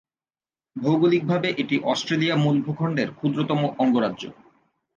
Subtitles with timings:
[0.75, 4.23] ভৌগোলিকভাবে এটি অস্ট্রেলিয়া মূল ভূখণ্ডের ক্ষুদ্রতম অঙ্গরাজ্য।